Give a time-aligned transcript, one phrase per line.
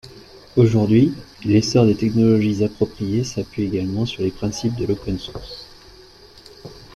[0.55, 1.13] Aujourd'hui,
[1.45, 5.67] l'essor des technologies appropriées s'appuie également sur les principes de l'open source.